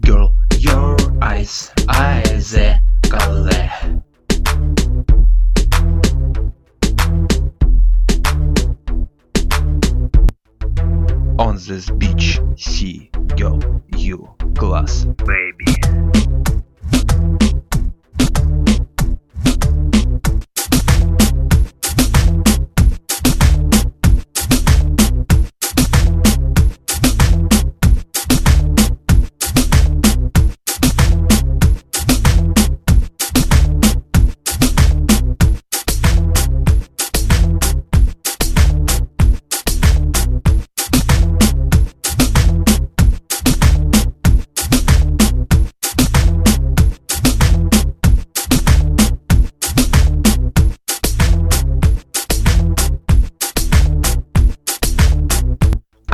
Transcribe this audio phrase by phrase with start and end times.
[0.00, 2.78] girl, your eyes, eyes, eh?
[11.38, 13.58] On this beach, see, girl,
[13.96, 16.01] you glass, baby.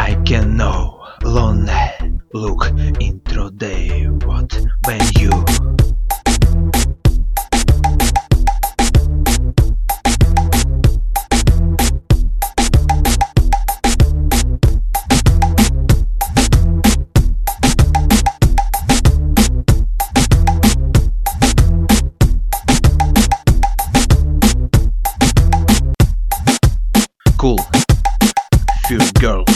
[0.09, 1.05] I can know.
[1.23, 1.75] Lonely.
[2.33, 2.65] Look
[2.99, 4.51] into the what
[4.87, 5.31] when you
[27.37, 27.59] cool.
[28.89, 29.48] Fear girl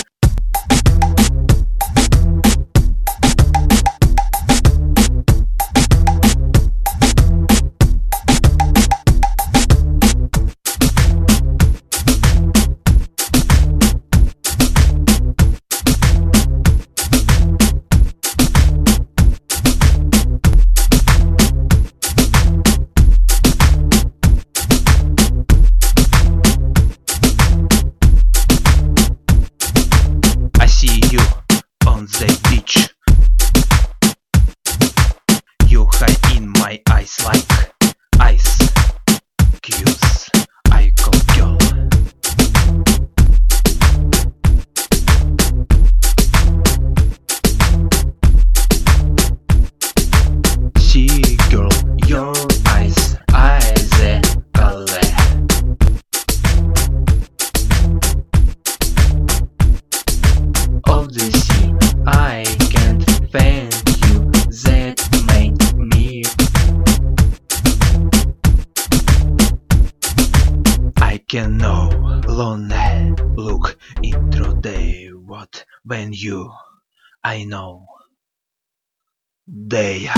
[37.03, 37.83] my like
[38.21, 38.59] ice
[39.61, 40.31] cubes.
[40.71, 41.59] I call girl.
[50.79, 51.69] See girl,
[52.07, 52.33] your
[52.69, 53.91] eyes, eyes
[54.55, 55.01] color.
[60.87, 61.75] of the sea.
[62.07, 62.52] I
[71.33, 71.89] can no
[72.29, 73.15] lonely.
[73.37, 76.53] Look into the what when you
[77.25, 77.87] I know.
[79.49, 80.11] They